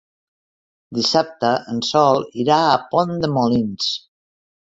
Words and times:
Dissabte 0.99 1.51
en 1.73 1.81
Sol 1.89 2.25
irà 2.45 2.57
a 2.71 2.81
Pont 2.95 3.15
de 3.27 3.31
Molins. 3.37 3.93